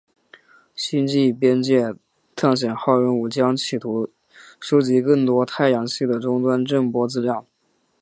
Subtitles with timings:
[0.73, 1.93] 星际边界
[2.35, 4.09] 探险号任务将企图
[4.59, 7.45] 收集更多太阳系的终端震波资料。